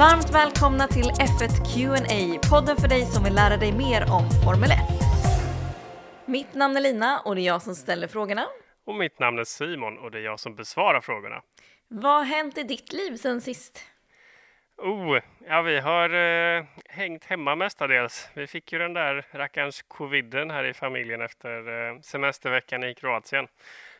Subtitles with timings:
[0.00, 4.70] Varmt välkomna till F1 Q&A, podden för dig som vill lära dig mer om Formel
[4.70, 4.78] 1.
[6.26, 8.46] Mitt namn är Lina och det är jag som ställer frågorna.
[8.86, 11.42] Och mitt namn är Simon och det är jag som besvarar frågorna.
[11.88, 13.84] Vad har hänt i ditt liv sen sist?
[14.78, 15.18] Oh,
[15.48, 18.28] ja vi har eh, hängt hemma mestadels.
[18.34, 23.46] Vi fick ju den där rackarns coviden här i familjen efter eh, semesterveckan i Kroatien.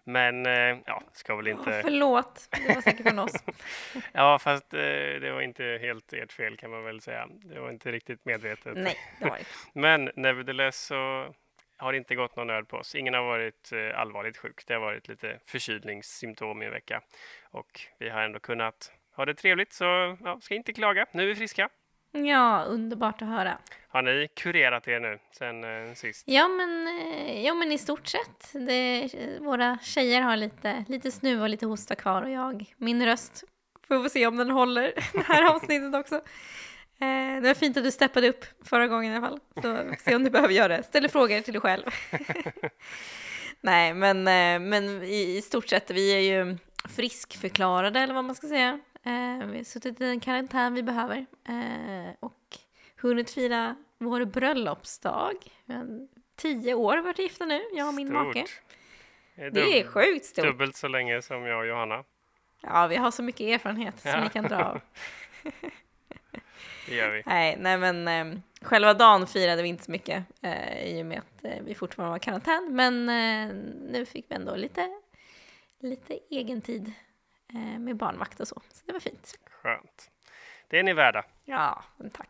[0.04, 1.70] Men eh, ja, ska väl inte...
[1.70, 3.32] Oh, förlåt, det var säkert från oss.
[4.12, 4.80] ja, fast eh,
[5.20, 7.28] det var inte helt ert fel kan man väl säga.
[7.30, 8.76] Det var inte riktigt medvetet.
[8.76, 9.44] Nej, det var det
[9.80, 11.34] Men nevertheless så
[11.76, 12.94] har det inte gått någon nöd på oss.
[12.94, 14.66] Ingen har varit eh, allvarligt sjuk.
[14.66, 17.02] Det har varit lite förkylningssymptom i en vecka
[17.50, 19.72] och vi har ändå kunnat ha det trevligt.
[19.72, 21.06] Så ja, ska inte klaga.
[21.12, 21.68] Nu är vi friska.
[22.12, 23.58] Ja, underbart att höra.
[23.88, 26.24] Har ni kurerat er nu sen eh, sist?
[26.26, 28.52] Ja, men, eh, ja, men i stort sett.
[28.52, 29.08] Det,
[29.40, 33.44] våra tjejer har lite, lite snuva och lite hosta kvar och jag, min röst,
[33.88, 36.14] får vi se om den håller det här avsnittet också.
[37.00, 39.40] Eh, det var fint att du steppade upp förra gången i alla fall.
[39.62, 40.82] Så se om du behöver göra det.
[40.82, 41.84] Ställ frågor till dig själv.
[43.60, 46.56] Nej, men, eh, men i, i stort sett, vi är ju
[46.88, 48.80] friskförklarade eller vad man ska säga.
[49.02, 52.58] Eh, vi har suttit i den karantän vi behöver eh, och
[52.96, 55.36] hunnit fira vår bröllopsdag.
[56.36, 58.26] Tio år har vi varit gifta nu, jag och min stort.
[58.26, 58.44] make.
[59.34, 60.44] Det är, det är sjukt stort.
[60.44, 62.04] Dubbelt så länge som jag och Johanna.
[62.62, 64.12] Ja, vi har så mycket erfarenhet ja.
[64.12, 64.80] som vi kan dra av.
[66.86, 67.22] det gör vi.
[67.26, 71.18] Nej, nej men eh, själva dagen firade vi inte så mycket eh, i och med
[71.18, 72.68] att eh, vi fortfarande var i karantän.
[72.70, 73.56] Men eh,
[73.90, 75.00] nu fick vi ändå lite,
[75.78, 76.92] lite egen tid
[77.58, 78.62] med barnvakt och så.
[78.68, 79.38] Så det var fint.
[79.62, 80.10] Skönt.
[80.68, 81.24] Det är ni värda.
[81.44, 82.28] Ja, tack.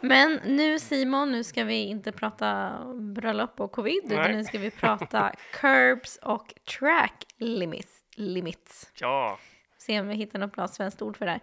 [0.00, 4.18] Men nu Simon, nu ska vi inte prata bröllop och covid, Nej.
[4.18, 8.04] utan nu ska vi prata curbs och track limits.
[8.16, 8.90] limits.
[8.94, 9.38] Ja.
[9.78, 11.40] Se om vi hittar något bra svenskt ord för det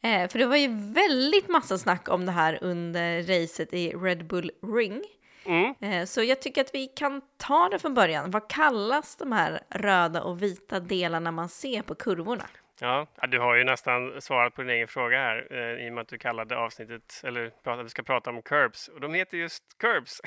[0.00, 0.22] här.
[0.24, 4.26] Eh, för det var ju väldigt massa snack om det här under racet i Red
[4.26, 5.02] Bull Ring.
[5.44, 5.74] Mm.
[5.80, 8.30] Eh, så jag tycker att vi kan ta det från början.
[8.30, 12.44] Vad kallas de här röda och vita delarna man ser på kurvorna?
[12.82, 16.02] Ja, du har ju nästan svarat på din egen fråga här eh, i och med
[16.02, 18.88] att du kallade avsnittet, eller att vi ska prata om curbs.
[18.88, 20.20] Och de heter just curbs.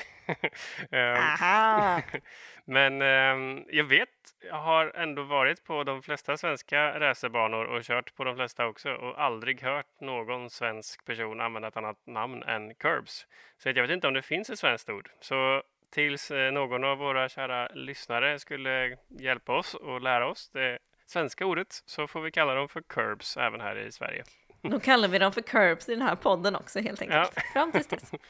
[0.92, 2.02] Aha!
[2.64, 4.08] Men eh, jag vet,
[4.48, 8.90] jag har ändå varit på de flesta svenska racerbanor och kört på de flesta också
[8.90, 13.26] och aldrig hört någon svensk person använda ett annat namn än curbs.
[13.58, 15.10] Så jag vet inte om det finns ett svenskt ord.
[15.20, 20.78] Så tills eh, någon av våra kära lyssnare skulle hjälpa oss och lära oss det
[21.06, 24.24] svenska ordet så får vi kalla dem för curbs även här i Sverige.
[24.62, 27.32] Då kallar vi dem för curbs i den här podden också helt enkelt.
[27.34, 27.42] Ja.
[27.52, 28.12] Fram tills dess.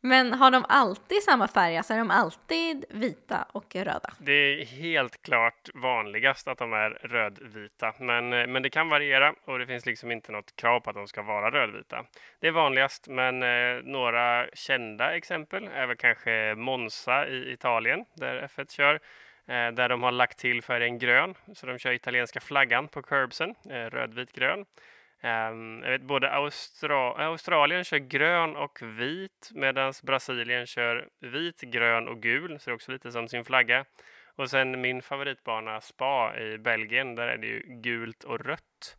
[0.00, 1.76] Men har de alltid samma färg?
[1.76, 4.10] Alltså är de alltid vita och röda?
[4.18, 9.34] Det är helt klart vanligast att de är rödvita, men, eh, men det kan variera
[9.44, 12.04] och det finns liksom inte något krav på att de ska vara rödvita.
[12.40, 18.48] Det är vanligast, men eh, några kända exempel är väl kanske Monza i Italien där
[18.56, 19.00] F1 kör,
[19.46, 23.90] där de har lagt till färgen grön, så de kör italienska flaggan på curbsen, eh,
[23.90, 24.64] rödvit grön.
[25.22, 32.08] Um, jag vet, både Austra Australien kör grön och vit medan Brasilien kör vit, grön
[32.08, 33.84] och gul, så det är också lite som sin flagga.
[34.36, 38.96] Och sen min favoritbana Spa i Belgien, där är det ju gult och rött.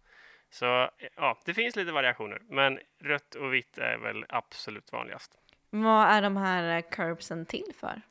[0.49, 5.31] Så ja, det finns lite variationer, men rött och vitt är väl absolut vanligast.
[5.69, 8.01] Vad är de här curbsen till för?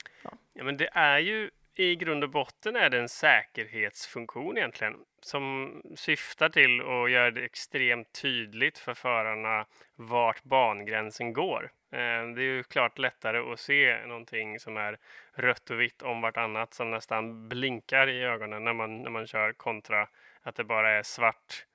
[0.53, 5.73] Ja, men det är ju i grund och botten är det en säkerhetsfunktion egentligen som
[5.97, 9.67] syftar till att göra det extremt tydligt för förarna
[9.97, 11.71] vart bangränsen går.
[11.93, 14.99] Eh, det är ju klart lättare att se någonting som är
[15.35, 19.53] rött och vitt om vartannat som nästan blinkar i ögonen när man, när man kör
[19.53, 20.09] kontra
[20.43, 21.67] att det bara är svart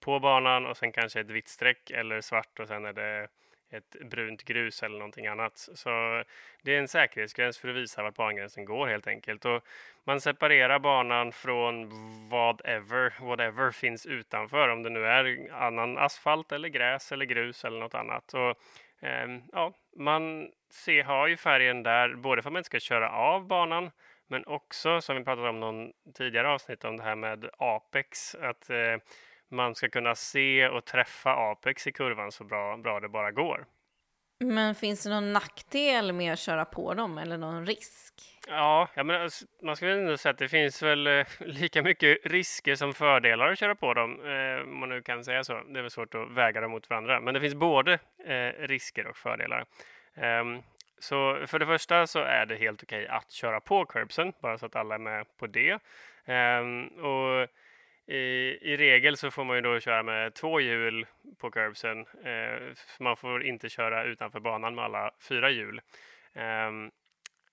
[0.00, 3.28] på banan och sen kanske ett vitt streck eller svart och sen är det
[3.70, 5.52] ett brunt grus eller någonting annat.
[5.56, 6.22] Så
[6.62, 9.44] det är en säkerhetsgräns för att visa vart bangränsen går helt enkelt.
[9.44, 9.64] Och
[10.04, 11.88] man separerar banan från
[12.28, 17.80] whatever, whatever finns utanför, om det nu är annan asfalt eller gräs eller grus eller
[17.80, 18.34] något annat.
[18.34, 18.50] Och,
[19.06, 23.10] eh, ja, man ser, har ju färgen där både för att man inte ska köra
[23.10, 23.90] av banan
[24.30, 28.70] men också som vi pratade om någon tidigare avsnitt om det här med Apex, att
[28.70, 28.96] eh,
[29.50, 33.66] man ska kunna se och träffa Apex i kurvan så bra, bra det bara går.
[34.44, 38.14] Men finns det någon nackdel med att köra på dem eller någon risk?
[38.48, 42.18] Ja, ja men alltså, man skulle ändå säga att det finns väl eh, lika mycket
[42.24, 45.52] risker som fördelar att köra på dem, eh, om man nu kan säga så.
[45.52, 49.06] Det är väl svårt att väga dem mot varandra, men det finns både eh, risker
[49.06, 49.64] och fördelar.
[50.14, 50.62] Um,
[50.98, 54.66] så för det första så är det helt okej att köra på curbsen, bara så
[54.66, 55.72] att alla är med på det.
[56.26, 57.48] Um, och
[58.10, 61.06] i, I regel så får man ju då köra med två hjul
[61.38, 61.98] på curbsen.
[62.24, 65.80] Eh, man får inte köra utanför banan med alla fyra hjul.
[66.34, 66.70] Eh,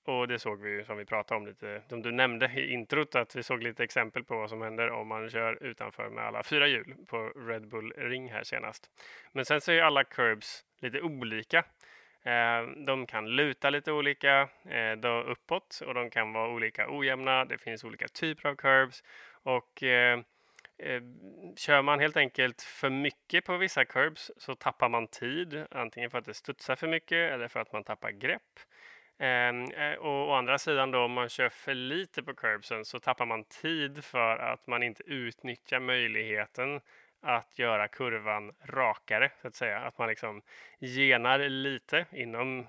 [0.05, 3.15] och det såg vi ju som vi pratade om lite, som du nämnde i introt,
[3.15, 6.43] att vi såg lite exempel på vad som händer om man kör utanför med alla
[6.43, 7.17] fyra hjul på
[7.47, 8.89] Red Bull Ring här senast.
[9.31, 11.63] Men sen så är alla curbs lite olika.
[12.23, 17.45] Ehm, de kan luta lite olika eh, då uppåt och de kan vara olika ojämna.
[17.45, 19.03] Det finns olika typer av curbs
[19.43, 20.19] och eh,
[20.79, 21.01] Eh,
[21.55, 26.17] kör man helt enkelt för mycket på vissa curbs så tappar man tid, antingen för
[26.17, 28.59] att det studsar för mycket eller för att man tappar grepp.
[29.19, 32.99] Ehm, eh, och å andra sidan då, om man kör för lite på curbsen så
[32.99, 36.81] tappar man tid för att man inte utnyttjar möjligheten
[37.21, 39.79] att göra kurvan rakare, så att säga.
[39.79, 40.41] Att man liksom
[40.79, 42.67] genar lite inom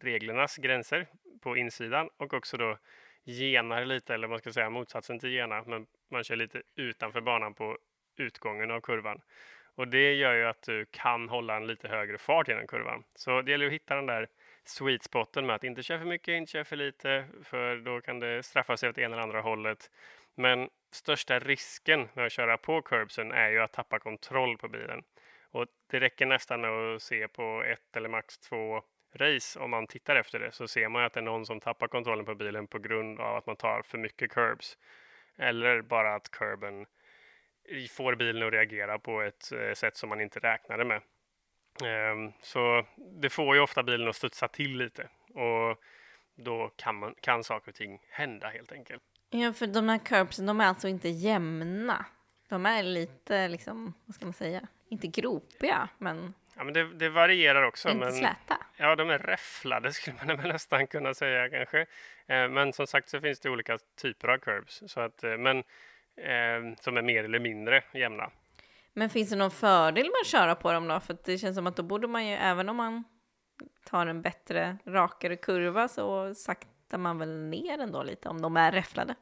[0.00, 1.06] reglernas gränser
[1.40, 2.78] på insidan och också då
[3.32, 7.54] genar lite, eller man ska säga motsatsen till gena, men man kör lite utanför banan
[7.54, 7.78] på
[8.16, 9.20] utgången av kurvan.
[9.74, 13.04] Och det gör ju att du kan hålla en lite högre fart genom kurvan.
[13.14, 14.28] Så det gäller att hitta den där
[14.64, 18.20] sweet spoten med att inte köra för mycket, inte köra för lite, för då kan
[18.20, 19.90] det straffa sig åt ena eller andra hållet.
[20.34, 25.02] Men största risken med att köra på curbsen är ju att tappa kontroll på bilen.
[25.50, 28.82] Och det räcker nästan med att se på ett eller max två
[29.14, 31.88] race, om man tittar efter det, så ser man att det är någon som tappar
[31.88, 34.78] kontrollen på bilen på grund av att man tar för mycket curbs.
[35.38, 36.86] Eller bara att curben
[37.90, 41.02] får bilen att reagera på ett eh, sätt som man inte räknade med.
[41.84, 45.78] Ehm, så det får ju ofta bilen att studsa till lite och
[46.34, 49.02] då kan, man, kan saker och ting hända helt enkelt.
[49.30, 52.04] Ja, för de här curbsen, de är alltså inte jämna.
[52.48, 57.08] De är lite, liksom, vad ska man säga, inte gropiga, men Ja, men det, det
[57.08, 57.88] varierar också.
[57.88, 58.58] Inte men, släta?
[58.76, 61.80] Ja, de är räfflade skulle man nästan kunna säga kanske.
[62.26, 65.58] Eh, men som sagt så finns det olika typer av curbs, så att, eh, men
[66.16, 68.30] eh, som är mer eller mindre jämna.
[68.92, 71.00] Men finns det någon fördel med att köra på dem då?
[71.00, 73.04] För det känns som att då borde man ju, även om man
[73.84, 78.72] tar en bättre, rakare kurva, så saktar man väl ner ändå lite om de är
[78.72, 79.14] räfflade?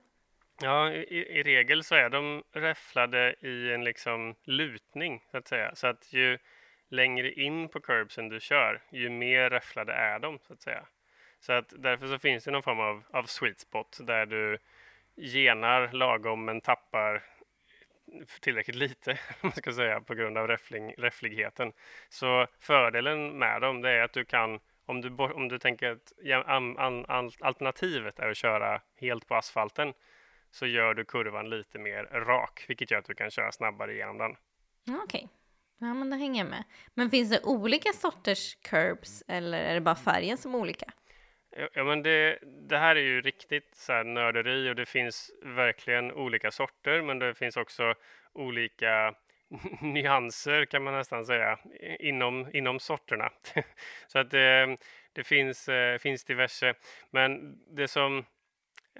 [0.62, 5.74] Ja, i, i regel så är de räfflade i en liksom lutning, så att säga.
[5.74, 6.38] Så att ju
[6.88, 10.86] längre in på curbsen du kör, ju mer räfflade är de så att säga.
[11.40, 14.58] Så att därför så finns det någon form av, av sweet spot där du
[15.16, 17.22] genar lagom men tappar
[18.40, 21.72] tillräckligt lite, man ska säga, på grund av räffling, räffligheten.
[22.08, 26.46] Så fördelen med dem det är att du kan, om du, om du tänker att
[26.46, 29.92] an, an, alternativet är att köra helt på asfalten,
[30.50, 34.18] så gör du kurvan lite mer rak, vilket gör att du kan köra snabbare igenom
[34.18, 34.36] den.
[34.88, 35.04] Okej.
[35.04, 35.28] Okay.
[35.78, 36.64] Ja, men det hänger jag med.
[36.94, 40.86] Men finns det olika sorters curbs eller är det bara färgen som är olika?
[41.72, 42.38] Ja, men det,
[42.68, 47.18] det här är ju riktigt så här nörderi och det finns verkligen olika sorter, men
[47.18, 47.94] det finns också
[48.32, 49.14] olika
[49.80, 51.58] nyanser kan man nästan säga
[52.00, 53.30] inom, inom sorterna.
[54.06, 54.76] så att det,
[55.12, 56.74] det finns, eh, finns diverse.
[57.10, 58.24] Men det som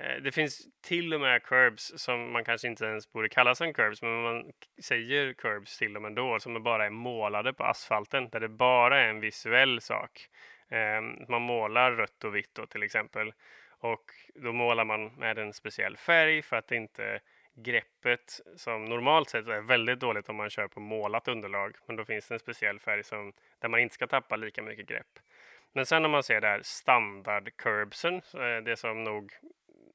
[0.00, 3.72] Eh, det finns till och med curbs som man kanske inte ens borde kalla som
[3.72, 4.52] curbs, men man
[4.82, 9.08] säger curbs till dem ändå, som bara är målade på asfalten, där det bara är
[9.08, 10.28] en visuell sak.
[10.68, 13.32] Ehm, man målar rött och vitt då till exempel,
[13.78, 14.04] och
[14.34, 17.20] då målar man med en speciell färg för att inte
[17.54, 22.04] greppet som normalt sett är väldigt dåligt om man kör på målat underlag, men då
[22.04, 25.18] finns det en speciell färg som, där man inte ska tappa lika mycket grepp.
[25.72, 28.22] Men sen om man ser där standard-curbsen,
[28.64, 29.32] det som nog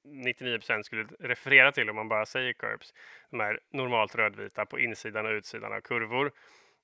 [0.03, 2.93] 99% skulle referera till om man bara säger curbs.
[3.29, 6.31] De är normalt rödvita på insidan och utsidan av kurvor.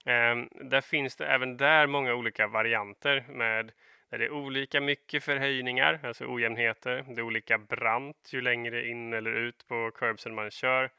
[0.05, 3.71] Um, där finns det även där många olika varianter med
[4.09, 7.05] där det är olika mycket förhöjningar, alltså ojämnheter.
[7.07, 10.89] Det är olika brant ju längre in eller ut på curbsen man kör.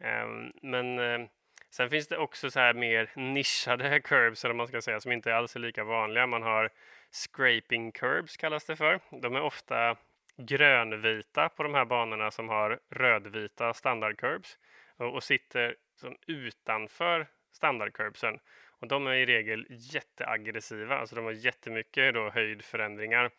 [0.00, 1.28] Ehm, men ehm,
[1.70, 5.36] sen finns det också så här mer nischade curbs, eller man ska säga, som inte
[5.36, 6.26] alls är lika vanliga.
[6.26, 6.70] Man har
[7.10, 9.00] scraping curbs kallas det för.
[9.10, 9.96] De är ofta
[10.38, 14.58] grönvita på de här banorna som har rödvita standardcurbs
[14.96, 18.38] och, och sitter som utanför standardcurbsen.
[18.80, 23.30] Och de är i regel jätteaggressiva, alltså de har jättemycket då höjdförändringar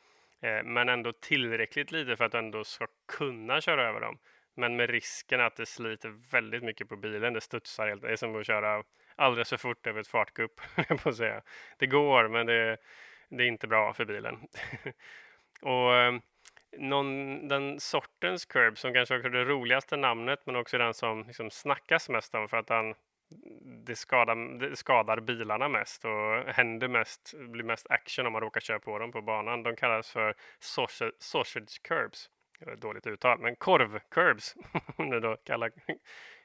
[0.41, 2.87] eh, men ändå tillräckligt lite för att du ändå ska
[3.17, 4.17] kunna köra över dem.
[4.55, 7.33] Men med risken att det sliter väldigt mycket på bilen.
[7.33, 8.01] Det studsar helt.
[8.01, 8.83] Det är som att köra
[9.15, 10.61] alldeles för fort över ett fartgupp,
[11.03, 11.41] på att säga.
[11.77, 12.77] Det går, men det,
[13.29, 14.37] det är inte bra för bilen.
[15.61, 16.21] och ehm,
[16.77, 21.51] någon, den sortens curb som kanske är det roligaste namnet men också den som liksom
[21.51, 22.95] snackas mest om för att han,
[23.85, 28.61] det, skadar, det skadar bilarna mest och händer mest, blir mest action om man råkar
[28.61, 29.63] köra på dem på banan.
[29.63, 32.29] De kallas för sausage, sausage curbs.
[32.77, 34.55] Dåligt uttal, men korv-curbs.
[35.11, 35.71] det då kallar,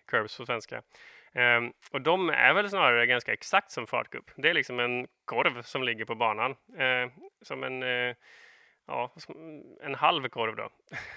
[0.06, 0.82] curbs på svenska.
[1.34, 4.30] Um, och de är väl snarare ganska exakt som fartgupp.
[4.36, 6.50] Det är liksom en korv som ligger på banan.
[6.50, 7.12] Uh,
[7.42, 8.14] som en, uh,
[8.86, 9.12] ja,
[9.80, 10.68] en halv korv då.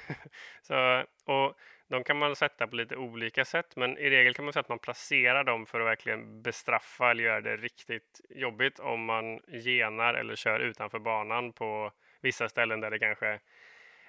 [0.62, 1.58] så, och
[1.88, 4.70] de kan man sätta på lite olika sätt, men i regel kan man säga att
[4.70, 10.14] man placerar dem för att verkligen bestraffa eller göra det riktigt jobbigt om man genar
[10.14, 13.40] eller kör utanför banan på vissa ställen där det kanske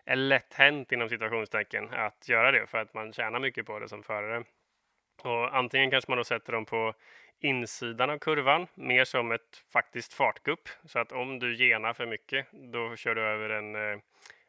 [0.04, 3.88] är lätt hänt inom situationstecken att göra det för att man tjänar mycket på det
[3.88, 4.44] som förare.
[5.22, 6.94] Och antingen kanske man då sätter dem på
[7.40, 10.68] insidan av kurvan, mer som ett faktiskt fartgupp.
[10.85, 13.99] Så att om du genar för mycket, då kör du över en, eh,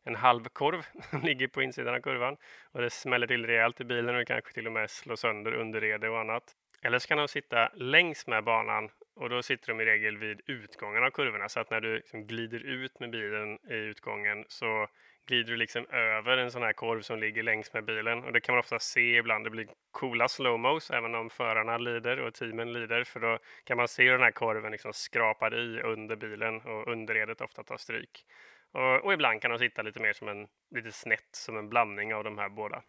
[0.03, 2.37] en halv korv som ligger på insidan av kurvan.
[2.71, 6.09] Och det smäller till rejält i bilen och kanske till och med slår sönder underrede
[6.09, 6.43] och annat.
[6.81, 10.41] Eller så kan de sitta längs med banan och då sitter de i regel vid
[10.45, 11.49] utgången av kurvorna.
[11.49, 14.87] Så att när du liksom glider ut med bilen i utgången så
[15.29, 18.23] glider du liksom över en sån här korv som ligger längs med bilen.
[18.23, 19.45] Och det kan man ofta se ibland.
[19.45, 23.03] Det blir coola slowmos även om förarna lider och teamen lider.
[23.03, 26.87] För då kan man se hur den här korven liksom skrapar i under bilen och
[26.87, 28.25] underredet ofta tar stryk.
[28.71, 32.15] Och, och ibland kan de sitta lite mer som en, lite snett som en blandning
[32.15, 32.83] av de här båda.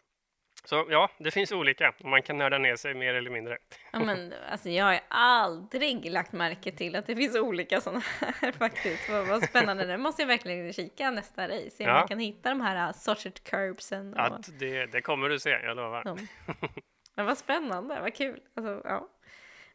[0.63, 3.57] Så ja, det finns olika och man kan nörda ner sig mer eller mindre.
[3.91, 8.51] Ja, men, alltså, jag har aldrig lagt märke till att det finns olika sådana här
[8.59, 9.09] faktiskt.
[9.09, 11.99] Vad, vad spännande, det måste jag verkligen kika nästa race, se om ja.
[11.99, 14.13] man kan hitta de här uh, sorted curbsen.
[14.13, 14.19] Och...
[14.19, 16.01] Ja, det, det kommer du se, jag lovar.
[16.05, 16.17] Ja.
[17.15, 18.39] ja, vad spännande, vad kul.
[18.55, 19.07] Alltså, ja.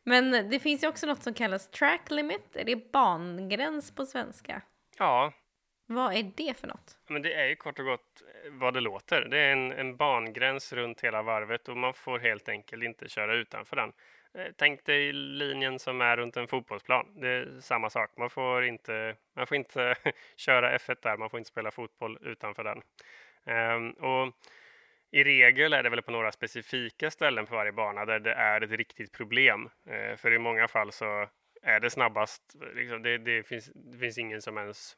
[0.02, 4.62] Men det finns ju också något som kallas track limit, är det bangräns på svenska?
[4.98, 5.32] Ja,
[5.86, 6.98] vad är det för något?
[7.08, 9.24] Men det är ju kort och gott eh, vad det låter.
[9.24, 13.34] Det är en, en bangräns runt hela varvet och man får helt enkelt inte köra
[13.34, 13.92] utanför den.
[14.34, 17.06] Eh, tänk dig linjen som är runt en fotbollsplan.
[17.20, 18.10] Det är samma sak.
[18.16, 19.94] Man får inte, man får inte
[20.36, 22.82] köra F1 där, man får inte spela fotboll utanför den.
[23.74, 24.34] Um, och
[25.10, 28.60] I regel är det väl på några specifika ställen på varje bana där det är
[28.60, 29.68] ett riktigt problem.
[29.90, 31.28] Uh, för i många fall så
[31.62, 32.56] är det snabbast.
[32.74, 34.96] Liksom, det, det, finns, det finns ingen som ens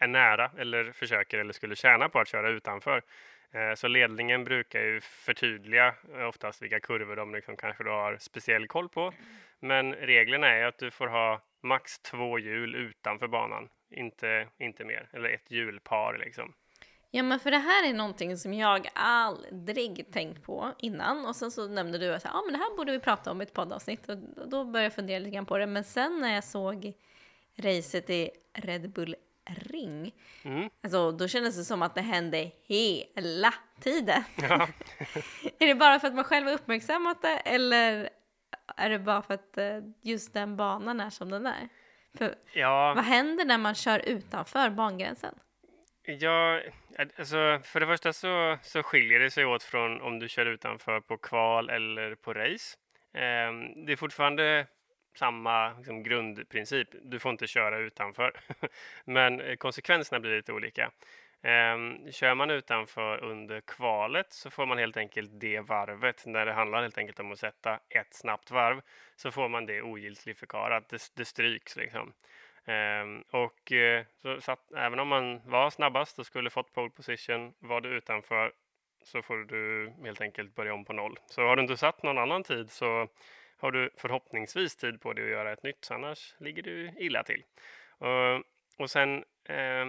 [0.00, 3.02] är nära eller försöker eller skulle tjäna på att köra utanför.
[3.52, 8.16] Eh, så ledningen brukar ju förtydliga eh, oftast vilka kurvor de liksom kanske då har
[8.20, 9.12] speciell koll på.
[9.60, 15.08] Men reglerna är att du får ha max två hjul utanför banan, inte, inte mer,
[15.12, 16.54] eller ett hjulpar liksom.
[17.10, 21.26] Ja, men för det här är någonting som jag aldrig tänkt på innan.
[21.26, 23.44] Och sen så nämnde du att ah, men det här borde vi prata om i
[23.44, 24.08] ett poddavsnitt.
[24.08, 24.18] Och
[24.48, 25.66] då började jag fundera lite grann på det.
[25.66, 26.92] Men sen när jag såg
[27.56, 29.16] racet i Red Bull
[29.48, 30.14] ring.
[30.42, 30.70] Mm.
[30.82, 34.22] Alltså, då kändes det som att det hände hela tiden.
[34.36, 34.68] Ja.
[35.58, 38.08] är det bara för att man själv har uppmärksammat det eller
[38.76, 41.68] är det bara för att eh, just den banan är som den är?
[42.18, 42.94] För ja.
[42.96, 45.34] Vad händer när man kör utanför bangränsen?
[46.02, 46.60] Ja,
[47.18, 51.00] alltså för det första så, så skiljer det sig åt från om du kör utanför
[51.00, 52.76] på kval eller på race.
[53.14, 54.66] Um, det är fortfarande
[55.18, 56.88] samma liksom, grundprincip.
[57.02, 58.32] Du får inte köra utanför.
[59.04, 60.90] Men eh, konsekvenserna blir lite olika.
[61.42, 66.26] Um, kör man utanför under kvalet så får man helt enkelt det varvet.
[66.26, 68.80] När det handlar helt enkelt om att sätta ett snabbt varv
[69.16, 70.88] så får man det ogiltigförklarat.
[70.88, 72.12] Det, det stryks liksom.
[72.66, 76.90] Um, och uh, så, så att, även om man var snabbast och skulle fått pole
[76.90, 78.52] position, var du utanför
[79.02, 81.18] så får du helt enkelt börja om på noll.
[81.26, 83.08] Så har du inte satt någon annan tid så
[83.58, 87.44] har du förhoppningsvis tid på dig att göra ett nytt, annars ligger du illa till.
[87.98, 88.42] Och,
[88.78, 89.86] och sen eh,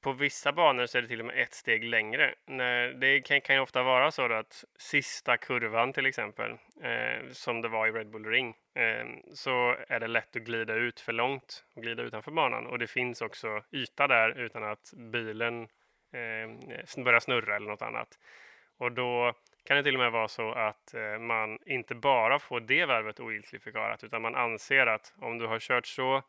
[0.00, 2.34] på vissa banor så är det till och med ett steg längre.
[2.46, 6.50] När, det kan, kan ju ofta vara så att sista kurvan till exempel,
[6.82, 10.74] eh, som det var i Red Bull Ring, eh, så är det lätt att glida
[10.74, 12.66] ut för långt och glida utanför banan.
[12.66, 15.62] Och det finns också yta där utan att bilen
[16.12, 18.18] eh, börjar snurra eller något annat.
[18.78, 22.60] Och då kan det till och med vara så att eh, man inte bara får
[22.60, 26.22] det värvet ogiltigförklarat utan man anser att om du har kört så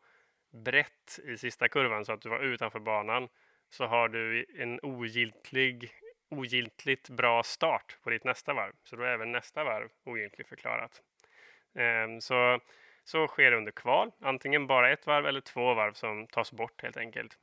[0.64, 3.28] brett i sista kurvan så att du var utanför banan
[3.70, 5.90] så har du en ogiltig,
[6.30, 8.72] ogiltigt bra start på ditt nästa varv.
[8.84, 11.02] Så då är även nästa varv ogiltigförklarat.
[11.74, 12.60] Ehm, så,
[13.04, 16.82] så sker det under kval, antingen bara ett varv eller två varv som tas bort
[16.82, 17.38] helt enkelt.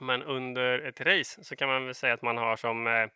[0.00, 3.08] Men under ett race så kan man väl säga att man har som eh,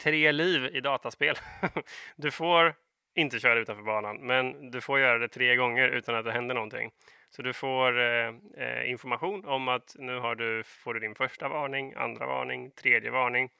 [0.00, 1.36] tre liv i dataspel.
[2.16, 2.74] du får
[3.14, 6.54] inte köra utanför banan, men du får göra det tre gånger utan att det händer
[6.54, 6.90] någonting.
[7.30, 11.48] Så du får eh, eh, information om att nu har du, får du din första
[11.48, 13.50] varning, andra varning, tredje varning.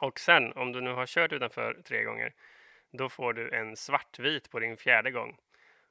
[0.00, 2.32] Och sen, om du nu har kört utanför tre gånger,
[2.92, 5.36] då får du en svartvit på din fjärde gång.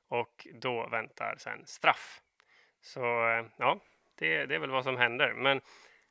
[0.08, 2.22] Och då väntar sen straff.
[2.82, 3.80] Så eh, ja,
[4.16, 5.34] det, det är väl vad som händer.
[5.34, 5.62] Men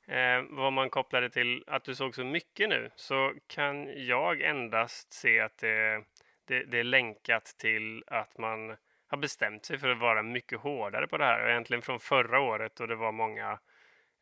[0.09, 4.43] eh, vad man kopplar det till att du såg så mycket nu så kan jag
[4.43, 6.05] endast se att det,
[6.45, 8.77] det, det är länkat till att man
[9.09, 11.49] har bestämt sig för att vara mycket hårdare på det här.
[11.49, 13.59] Egentligen från förra året då det var många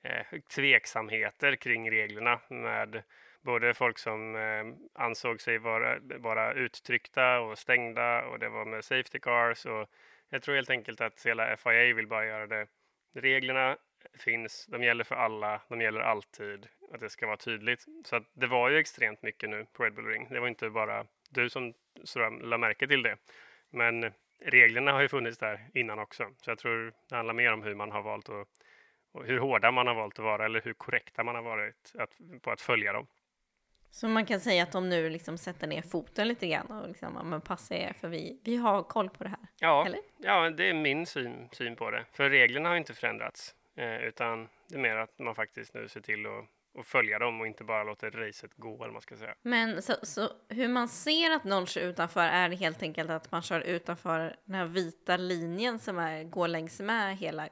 [0.03, 3.03] eh, tveksamheter kring reglerna med
[3.43, 4.65] både folk som eh,
[4.95, 9.89] ansåg sig vara, vara uttryckta och stängda och det var med Safety Cars och
[10.29, 12.67] jag tror helt enkelt att hela FIA vill bara göra det.
[13.15, 13.77] Reglerna
[14.15, 17.85] finns, de gäller för alla, de gäller alltid, att det ska vara tydligt.
[18.05, 20.29] Så att det var ju extremt mycket nu på Red Bull Ring.
[20.31, 21.75] Det var inte bara du som
[22.43, 23.17] la märke till det.
[23.71, 26.27] Men reglerna har ju funnits där innan också.
[26.43, 28.49] Så jag tror det handlar mer om hur man har valt att,
[29.13, 32.11] och hur hårda man har valt att vara eller hur korrekta man har varit att,
[32.43, 33.07] på att följa dem.
[33.91, 37.31] Så man kan säga att de nu liksom sätter ner foten lite grann och liksom,
[37.31, 39.47] men passa er för vi, vi har koll på det här.
[39.61, 40.01] Ja, eller?
[40.19, 42.05] ja det är min syn, syn på det.
[42.13, 46.01] För reglerna har inte förändrats, eh, utan det är mer att man faktiskt nu ser
[46.01, 46.45] till att
[46.77, 49.35] och följa dem och inte bara låta racet gå eller man ska säga.
[49.43, 53.33] Men så, så hur man ser att någon kör utanför är det helt enkelt att
[53.33, 57.49] man kör utanför den här vita linjen som är, går längs med hela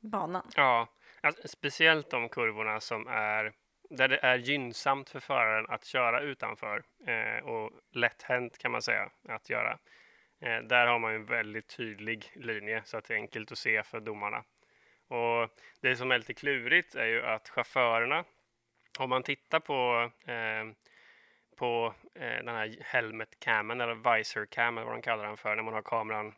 [0.00, 0.42] banan?
[0.56, 0.88] Ja,
[1.20, 3.52] alltså, speciellt de kurvorna som är
[3.90, 8.82] där det är gynnsamt för föraren att köra utanför eh, och lätt hänt kan man
[8.82, 9.78] säga att göra.
[10.40, 13.82] Eh, där har man en väldigt tydlig linje så att det är enkelt att se
[13.82, 14.44] för domarna.
[15.08, 18.24] Och det som är lite klurigt är ju att chaufförerna,
[18.98, 20.64] om man tittar på eh,
[21.56, 25.56] på eh, den här helmet camen eller visor cam eller vad de kallar den för
[25.56, 26.34] när man har kameran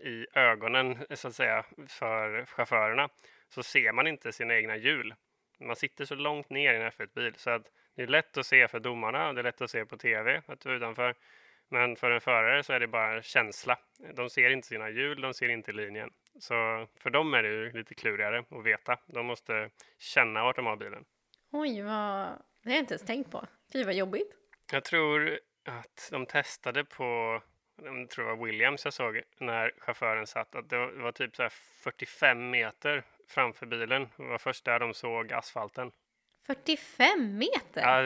[0.00, 3.08] i ögonen så att säga för chaufförerna
[3.48, 5.14] så ser man inte sina egna hjul
[5.60, 8.68] man sitter så långt ner i en F1-bil så att det är lätt att se
[8.68, 11.14] för domarna och det är lätt att se på tv att du är utanför.
[11.68, 13.78] Men för en förare så är det bara känsla.
[14.14, 16.10] De ser inte sina hjul, de ser inte linjen.
[16.38, 18.98] Så för dem är det ju lite klurigare att veta.
[19.06, 21.04] De måste känna vart de har bilen.
[21.50, 22.28] Oj, vad...
[22.62, 23.46] det har jag inte ens tänkt på.
[23.72, 24.32] Fy vad jobbigt.
[24.72, 27.40] Jag tror att de testade på,
[27.82, 31.48] jag tror det var Williams jag såg, när chauffören satt, att det var typ så
[31.50, 34.08] 45 meter framför bilen.
[34.16, 35.92] Det var först där de såg asfalten.
[36.46, 37.80] 45 meter?
[37.80, 38.02] Ja,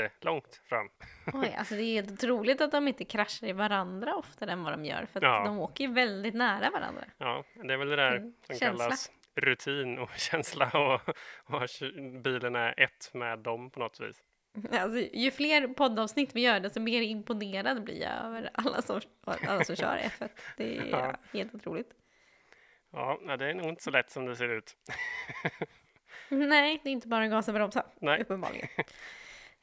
[0.00, 0.88] jättelångt fram.
[1.32, 4.72] Oj, alltså det är helt otroligt att de inte kraschar i varandra oftare än vad
[4.72, 5.06] de gör.
[5.12, 5.44] För att ja.
[5.44, 7.04] de åker ju väldigt nära varandra.
[7.18, 8.34] Ja, det är väl det där mm.
[8.46, 8.84] som känsla.
[8.84, 11.08] kallas rutin och känsla och,
[11.54, 11.68] och
[12.22, 14.22] bilen är ett med dem på något vis.
[14.70, 19.64] Alltså, ju fler poddavsnitt vi gör, desto mer imponerad blir jag över alla som, alla
[19.64, 20.28] som kör F1.
[20.56, 21.16] Det är ja.
[21.32, 21.90] helt otroligt.
[22.92, 24.76] Ja, det är nog inte så lätt som det ser ut.
[26.28, 28.20] Nej, det är inte bara gasa och bromsa, Nej.
[28.20, 28.68] uppenbarligen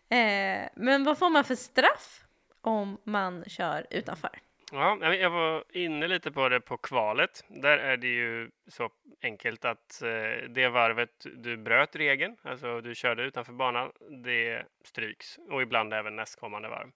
[0.10, 2.22] eh, men vad får man för straff
[2.62, 4.40] om man kör utanför?
[4.72, 7.46] Ja, jag var inne lite på det på kvalet.
[7.48, 8.90] Där är det ju så
[9.22, 13.92] enkelt att eh, det varvet du bröt regeln, alltså du körde utanför banan,
[14.24, 16.92] det stryks och ibland även nästkommande varv.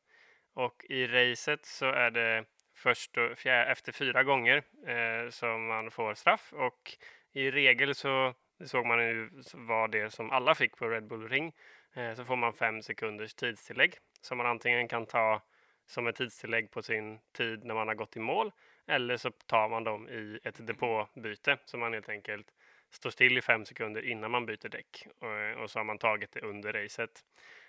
[0.54, 2.45] Och i racet så är det
[2.76, 6.97] först och fjär, efter fyra gånger eh, som man får straff och
[7.34, 8.34] i regel så
[8.65, 11.54] såg man ju var det som alla fick på Red Bull Ring
[11.93, 15.41] Eh, så får man fem sekunders tidstillägg som man antingen kan ta
[15.86, 18.51] som ett tidstillägg på sin tid när man har gått i mål
[18.88, 22.47] eller så tar man dem i ett depåbyte så man helt enkelt
[22.91, 26.32] står still i fem sekunder innan man byter däck och, och så har man tagit
[26.32, 27.23] det under racet.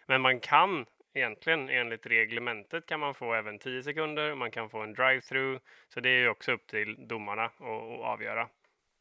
[0.06, 4.34] Men man kan egentligen enligt reglementet kan man få även 10 sekunder.
[4.34, 5.60] Man kan få en drive-through.
[5.88, 8.48] Så det är ju också upp till domarna att, att avgöra.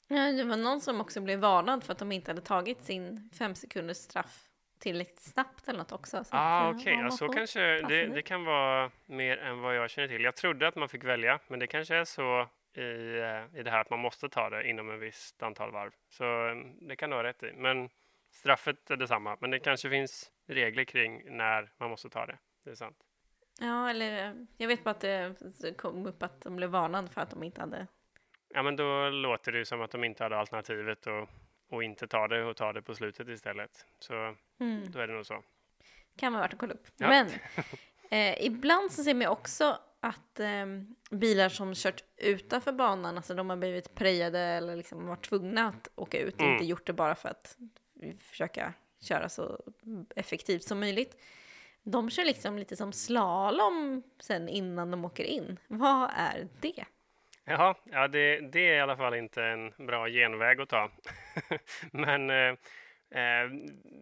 [0.07, 3.29] Ja, det var någon som också blev varnad för att de inte hade tagit sin
[3.37, 4.49] fem sekunders straff
[4.83, 6.23] tillräckligt snabbt eller något också.
[6.23, 7.03] Så ah, okej, okay.
[7.03, 10.23] ja, så kanske det, det, kan vara mer än vad jag känner till.
[10.23, 12.81] Jag trodde att man fick välja, men det kanske är så i,
[13.19, 15.91] eh, i det här att man måste ta det inom en visst antal varv.
[16.09, 17.53] Så mm, det kan du ha rätt i.
[17.53, 17.89] Men
[18.31, 22.37] straffet är detsamma, men det kanske finns regler kring när man måste ta det.
[22.63, 22.97] Det är sant.
[23.59, 25.01] Ja, eller jag vet bara att
[25.61, 27.87] det kom upp att de blev varnade för att de inte hade...
[28.49, 31.29] Ja, men då låter det ju som att de inte hade alternativet och,
[31.73, 33.85] och inte ta det och ta det på slutet istället.
[33.99, 34.91] Så mm.
[34.91, 35.43] då är det nog så.
[36.17, 36.87] Kan vara värt att kolla upp.
[36.97, 37.07] Ja.
[37.07, 37.29] Men
[38.11, 40.65] eh, ibland så ser man också att eh,
[41.11, 45.89] bilar som kört utanför banan, alltså de har blivit prejade eller liksom varit tvungna att
[45.95, 46.53] åka ut, mm.
[46.53, 47.57] inte gjort det bara för att
[48.19, 49.61] försöka köra så
[50.15, 51.21] effektivt som möjligt.
[51.83, 55.59] De kör liksom lite som slalom sen innan de åker in.
[55.67, 56.85] Vad är det?
[57.45, 60.91] Jaha, ja, det, det är i alla fall inte en bra genväg att ta.
[61.91, 62.55] Men eh,
[63.19, 63.49] eh,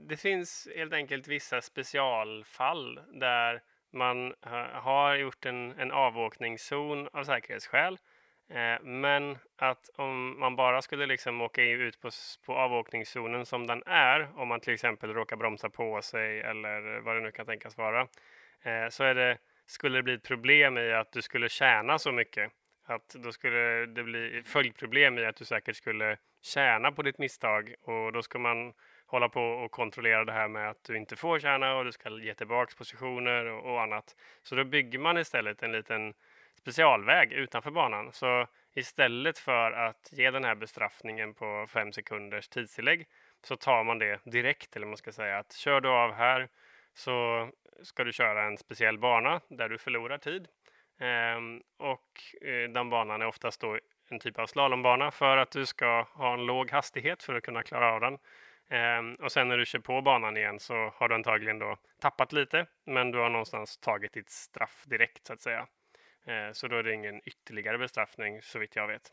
[0.08, 3.62] det finns helt enkelt vissa specialfall där
[3.94, 4.34] man
[4.74, 7.98] har gjort en, en avåkningszon av säkerhetsskäl
[8.54, 12.10] Eh, men att om man bara skulle liksom åka ut på,
[12.46, 17.16] på avåkningszonen som den är, om man till exempel råkar bromsa på sig eller vad
[17.16, 18.02] det nu kan tänkas vara,
[18.62, 22.12] eh, så är det skulle det bli ett problem i att du skulle tjäna så
[22.12, 22.52] mycket.
[22.84, 27.76] Att då skulle det bli följdproblem i att du säkert skulle tjäna på ditt misstag
[27.82, 28.74] och då ska man
[29.06, 32.10] hålla på och kontrollera det här med att du inte får tjäna och du ska
[32.10, 34.16] ge tillbaks positioner och, och annat.
[34.44, 36.14] Så då bygger man istället en liten
[36.56, 38.12] specialväg utanför banan.
[38.12, 43.08] Så istället för att ge den här bestraffningen på fem sekunders tidstillägg
[43.44, 46.50] så tar man det direkt, eller man ska säga att kör du av här
[46.94, 47.50] så
[47.84, 50.48] ska du köra en speciell bana där du förlorar tid.
[51.02, 55.66] Ehm, och eh, den banan är oftast då en typ av slalombana för att du
[55.66, 58.18] ska ha en låg hastighet för att kunna klara av den.
[58.70, 62.34] Ehm, och sen när du kör på banan igen så har du antagligen då tappat
[62.34, 65.68] lite, men du har någonstans tagit ditt straff direkt så att säga.
[66.26, 69.12] Ehm, så då är det ingen ytterligare bestraffning så vitt jag vet.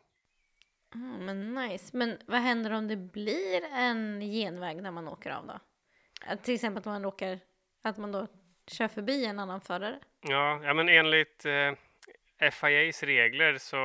[0.95, 1.97] Mm, men nice.
[1.97, 5.61] Men vad händer om det blir en genväg när man åker av då?
[6.27, 7.39] Att till exempel att man råkar,
[7.83, 8.27] att man då
[8.71, 9.99] kör förbi en annan förare?
[10.21, 13.77] Ja, ja men enligt eh, FIAs regler så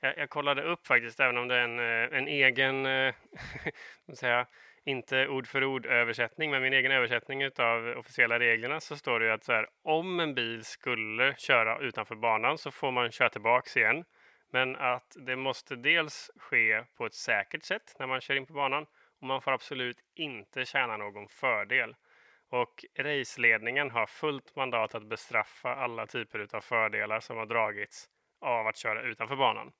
[0.00, 3.14] jag, jag, kollade upp faktiskt, även om det är en, eh, en egen, eh,
[4.14, 4.46] säga,
[4.84, 9.26] inte ord för ord översättning, men min egen översättning av officiella reglerna så står det
[9.26, 13.28] ju att så här, om en bil skulle köra utanför banan så får man köra
[13.28, 14.04] tillbaks igen.
[14.52, 18.52] Men att det måste dels ske på ett säkert sätt när man kör in på
[18.52, 18.86] banan
[19.20, 21.94] och man får absolut inte tjäna någon fördel.
[22.50, 28.08] Och raceledningen har fullt mandat att bestraffa alla typer av fördelar som har dragits
[28.40, 29.72] av att köra utanför banan.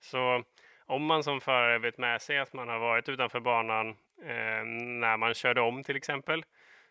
[0.00, 0.44] Så
[0.86, 3.88] om man som förare vet med sig att man har varit utanför banan
[4.22, 4.64] eh,
[5.00, 6.44] när man körde om till exempel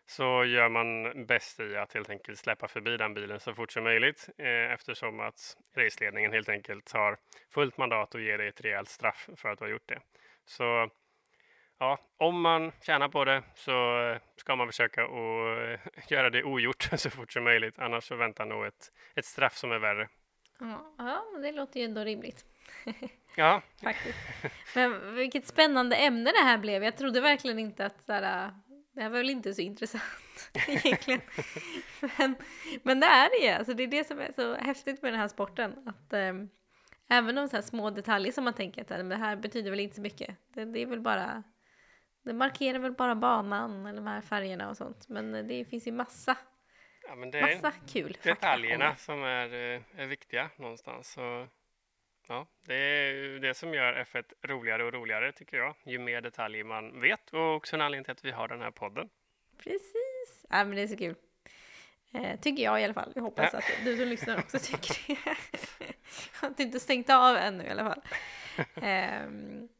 [0.06, 3.84] så gör man bäst i att helt enkelt släppa förbi den bilen så fort som
[3.84, 7.16] möjligt eh, eftersom att raceledningen helt enkelt har
[7.54, 10.00] fullt mandat att ge dig ett rejält straff för att du har gjort det.
[10.44, 10.90] Så
[11.78, 13.72] ja, om man tjänar på det så
[14.36, 17.78] ska man försöka att göra det ogjort så fort som möjligt.
[17.78, 20.08] Annars så väntar nog ett, ett straff som är värre.
[20.60, 22.44] Ja, ja det låter ju ändå rimligt.
[23.36, 23.62] Ja.
[23.82, 24.18] Faktiskt.
[24.74, 26.84] Men vilket spännande ämne det här blev.
[26.84, 28.50] Jag trodde verkligen inte att sådär,
[28.92, 31.20] det här var väl inte så intressant egentligen.
[32.18, 32.34] men,
[32.82, 33.52] men det är det ju.
[33.52, 35.74] Alltså, det är det som är så häftigt med den här sporten.
[35.86, 36.32] Att, eh,
[37.08, 40.02] även de så små detaljer som man tänker att det här betyder väl inte så
[40.02, 40.36] mycket.
[40.54, 41.42] Det, det är väl bara
[42.28, 45.08] det markerar väl bara banan eller de här färgerna och sånt.
[45.08, 46.36] Men det finns ju massa,
[47.08, 51.12] ja, men det massa kul Detaljerna som är, eh, är viktiga någonstans.
[51.12, 51.46] Så,
[52.28, 55.74] ja, det är det som gör F1 roligare och roligare tycker jag.
[55.84, 58.70] Ju mer detaljer man vet och också en anledning till att vi har den här
[58.70, 59.08] podden.
[59.58, 60.46] Precis.
[60.48, 61.14] Ja, men det är så kul.
[62.12, 63.12] Eh, tycker jag i alla fall.
[63.14, 63.58] Jag hoppas ja.
[63.58, 65.96] att du som lyssnar också tycker det.
[66.46, 68.02] att du inte stängt av ännu i alla fall.
[69.26, 69.68] Um,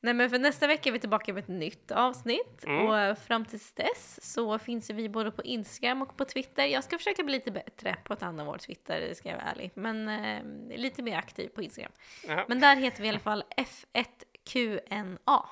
[0.00, 2.86] Nej men för nästa vecka är vi tillbaka med ett nytt avsnitt mm.
[2.86, 6.66] och fram tills dess så finns vi både på Instagram och på Twitter.
[6.66, 9.70] Jag ska försöka bli lite bättre på att använda vår Twitter, ska jag vara ärlig,
[9.74, 11.92] men eh, lite mer aktiv på Instagram.
[12.26, 12.44] Ja.
[12.48, 15.42] Men där heter vi i alla fall F1QNA.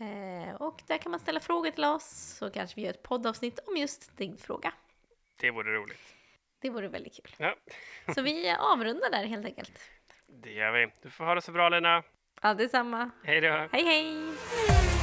[0.00, 3.58] Eh, och där kan man ställa frågor till oss så kanske vi gör ett poddavsnitt
[3.66, 4.72] om just din fråga.
[5.40, 6.14] Det vore roligt.
[6.60, 7.34] Det vore väldigt kul.
[7.38, 7.54] Ja.
[8.14, 9.80] så vi avrundar där helt enkelt.
[10.26, 10.92] Det gör vi.
[11.02, 12.02] Du får ha det så bra Lina.
[12.44, 13.10] Ja, detsamma.
[13.22, 13.68] Hej då.
[13.72, 14.93] Hej, hej.